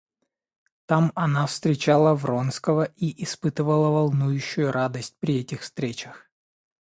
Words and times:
Там 0.87 1.11
она 1.13 1.45
встречала 1.45 2.15
Вронского 2.15 2.85
и 2.95 3.23
испытывала 3.23 3.89
волнующую 3.91 4.71
радость 4.71 5.15
при 5.19 5.41
этих 5.41 5.61
встречах. 5.61 6.27